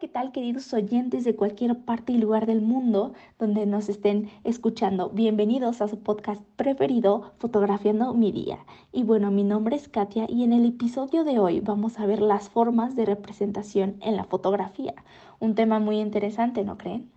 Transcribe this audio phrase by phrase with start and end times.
[0.00, 5.10] ¿qué tal queridos oyentes de cualquier parte y lugar del mundo donde nos estén escuchando?
[5.10, 8.64] Bienvenidos a su podcast preferido, Fotografiando mi día.
[8.92, 12.22] Y bueno, mi nombre es Katia y en el episodio de hoy vamos a ver
[12.22, 14.94] las formas de representación en la fotografía.
[15.38, 17.10] Un tema muy interesante, ¿no creen?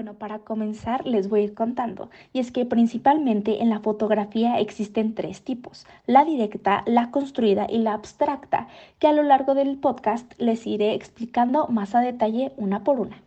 [0.00, 2.08] Bueno, para comenzar les voy a ir contando.
[2.32, 7.80] Y es que principalmente en la fotografía existen tres tipos, la directa, la construida y
[7.80, 8.66] la abstracta,
[8.98, 13.20] que a lo largo del podcast les iré explicando más a detalle una por una.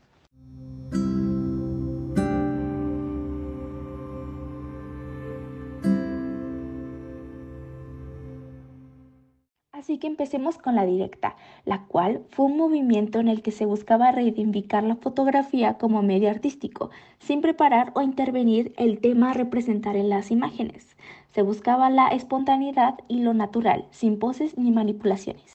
[9.84, 13.66] Así que empecemos con la directa, la cual fue un movimiento en el que se
[13.66, 19.98] buscaba reivindicar la fotografía como medio artístico, sin preparar o intervenir el tema a representar
[19.98, 20.96] en las imágenes.
[21.32, 25.52] Se buscaba la espontaneidad y lo natural, sin poses ni manipulaciones.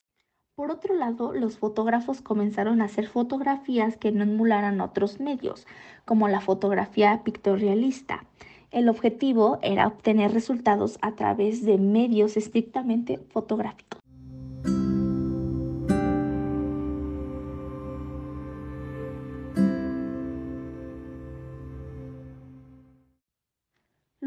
[0.53, 5.65] Por otro lado, los fotógrafos comenzaron a hacer fotografías que no emularan otros medios,
[6.05, 8.25] como la fotografía pictorialista.
[8.69, 13.98] El objetivo era obtener resultados a través de medios estrictamente fotográficos.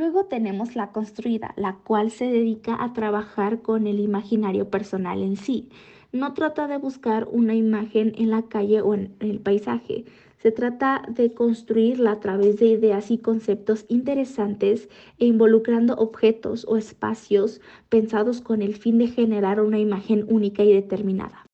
[0.03, 5.37] Luego tenemos la construida, la cual se dedica a trabajar con el imaginario personal en
[5.37, 5.69] sí.
[6.11, 10.05] No trata de buscar una imagen en la calle o en el paisaje.
[10.39, 14.89] Se trata de construirla a través de ideas y conceptos interesantes
[15.21, 20.73] e involucrando objetos o espacios pensados con el fin de generar una imagen única y
[20.73, 21.47] determinada.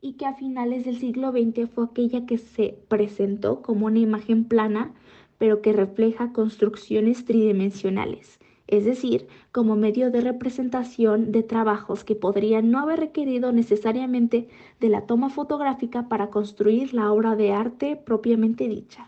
[0.00, 4.44] Y que a finales del siglo XX fue aquella que se presentó como una imagen
[4.44, 4.94] plana
[5.38, 12.70] pero que refleja construcciones tridimensionales, es decir, como medio de representación de trabajos que podrían
[12.70, 14.48] no haber requerido necesariamente
[14.80, 19.06] de la toma fotográfica para construir la obra de arte propiamente dicha.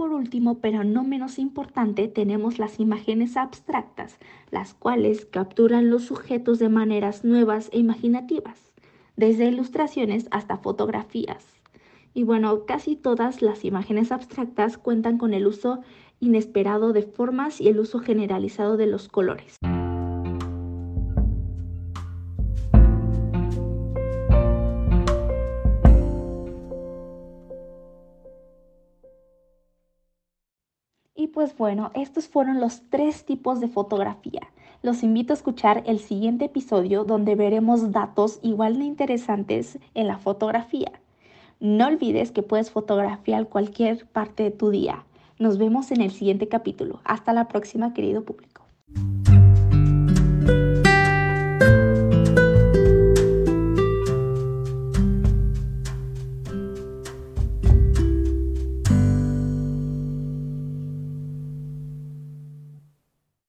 [0.00, 4.16] Por último, pero no menos importante, tenemos las imágenes abstractas,
[4.50, 8.72] las cuales capturan los sujetos de maneras nuevas e imaginativas,
[9.16, 11.44] desde ilustraciones hasta fotografías.
[12.14, 15.82] Y bueno, casi todas las imágenes abstractas cuentan con el uso
[16.18, 19.58] inesperado de formas y el uso generalizado de los colores.
[31.32, 34.42] Pues bueno, estos fueron los tres tipos de fotografía.
[34.82, 40.18] Los invito a escuchar el siguiente episodio donde veremos datos igual de interesantes en la
[40.18, 40.92] fotografía.
[41.60, 45.04] No olvides que puedes fotografiar cualquier parte de tu día.
[45.38, 47.00] Nos vemos en el siguiente capítulo.
[47.04, 48.69] Hasta la próxima, querido público.